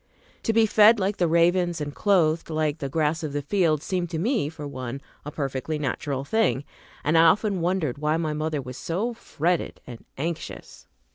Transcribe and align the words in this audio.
To 0.41 0.51
be 0.51 0.65
fed 0.65 0.99
like 0.99 1.17
the 1.17 1.27
ravens 1.27 1.79
and 1.79 1.93
clothed 1.93 2.49
like 2.49 2.79
the 2.79 2.89
grass 2.89 3.21
of 3.21 3.33
the 3.33 3.43
field 3.43 3.83
seemed 3.83 4.09
to 4.09 4.17
me, 4.17 4.49
for 4.49 4.67
one, 4.67 4.99
a 5.23 5.29
perfectly 5.29 5.77
natural 5.77 6.25
thing, 6.25 6.63
and 7.03 7.15
I 7.15 7.25
often 7.25 7.61
wondered 7.61 7.99
why 7.99 8.17
my 8.17 8.33
mother 8.33 8.63
was 8.63 8.77
so 8.77 9.13
fretted 9.13 9.79
and 9.85 10.03
anxious. 10.17 10.87